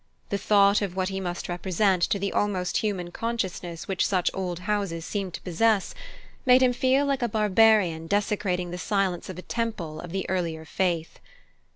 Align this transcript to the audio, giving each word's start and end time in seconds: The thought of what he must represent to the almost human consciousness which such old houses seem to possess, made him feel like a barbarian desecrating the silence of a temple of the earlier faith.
The 0.29 0.37
thought 0.39 0.81
of 0.81 0.95
what 0.95 1.09
he 1.09 1.19
must 1.19 1.47
represent 1.47 2.01
to 2.09 2.17
the 2.17 2.33
almost 2.33 2.77
human 2.77 3.11
consciousness 3.11 3.87
which 3.87 4.03
such 4.03 4.31
old 4.33 4.61
houses 4.61 5.05
seem 5.05 5.29
to 5.29 5.41
possess, 5.43 5.93
made 6.43 6.63
him 6.63 6.73
feel 6.73 7.05
like 7.05 7.21
a 7.21 7.29
barbarian 7.29 8.07
desecrating 8.07 8.71
the 8.71 8.79
silence 8.79 9.29
of 9.29 9.37
a 9.37 9.43
temple 9.43 9.99
of 9.99 10.11
the 10.11 10.27
earlier 10.27 10.65
faith. 10.65 11.19